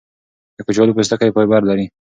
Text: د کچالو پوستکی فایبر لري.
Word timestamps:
د 0.57 0.59
کچالو 0.67 0.95
پوستکی 0.95 1.33
فایبر 1.35 1.61
لري. 1.69 1.85